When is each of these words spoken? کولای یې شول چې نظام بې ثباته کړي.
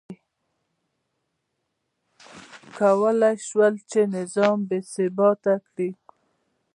کولای 2.77 3.33
یې 3.37 3.43
شول 3.47 3.73
چې 3.89 3.99
نظام 4.15 4.57
بې 4.67 4.79
ثباته 4.93 5.55
کړي. 5.67 5.89